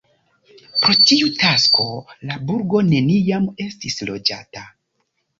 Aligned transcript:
Pro 0.83 0.93
tiu 1.09 1.27
tasko 1.41 1.83
la 2.29 2.37
burgo 2.51 2.81
neniam 2.87 3.45
estis 3.67 3.99
loĝata. 4.09 4.65